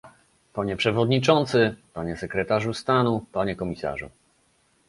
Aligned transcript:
Panie 0.53 0.75
przewodniczący, 0.77 1.75
panie 1.93 2.17
sekretarzu 2.17 2.73
stanu, 2.73 3.25
panie 3.31 3.55
komisarzu 3.55 4.09